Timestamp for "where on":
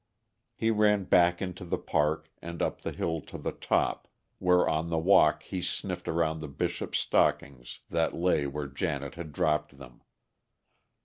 4.39-4.89